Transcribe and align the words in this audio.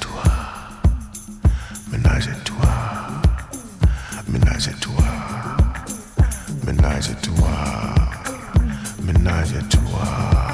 toi, 0.00 0.22
ménage 1.90 2.28
à 2.28 2.34
toi, 2.44 2.52
Ménage-toi, 4.28 5.04
Ménage-toi, 6.64 7.50
Ménage-toi. 9.04 10.51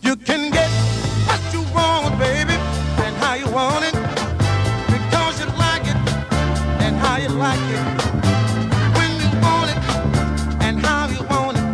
You 0.00 0.16
can 0.16 0.50
get 0.50 0.70
what 1.26 1.40
you 1.52 1.62
want, 1.74 2.18
baby, 2.18 2.54
and 3.04 3.14
how 3.16 3.34
you 3.34 3.48
want 3.50 3.84
it 3.84 3.94
because 4.94 5.40
you 5.40 5.46
like 5.58 5.84
it 5.92 5.96
and 6.84 6.96
how 6.96 7.16
you 7.16 7.28
like 7.28 7.66
it 7.78 7.86
when 8.96 9.10
you 9.22 9.28
want 9.40 9.70
it 9.70 9.80
and 10.62 10.80
how 10.84 11.08
you 11.08 11.22
want 11.28 11.56
it. 11.58 11.64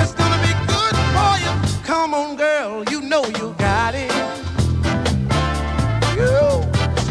It's 0.00 0.14
gonna 0.14 0.40
be 0.46 0.52
good 0.72 0.96
for 1.14 1.32
you. 1.44 1.52
Come 1.84 2.14
on, 2.14 2.36
girl, 2.36 2.84
you 2.90 3.00
know 3.02 3.24
you 3.26 3.54
got 3.58 3.94
it. 3.94 4.12
You 6.16 6.64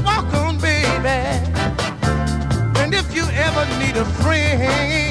walk 0.04 0.34
on, 0.34 0.58
baby. 0.60 1.20
And 2.82 2.94
if 2.94 3.16
you 3.16 3.24
ever 3.24 3.66
need 3.80 3.98
a 3.98 4.06
friend, 4.22 5.05